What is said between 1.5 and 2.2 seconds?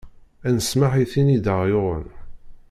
aɣ-yuɣen.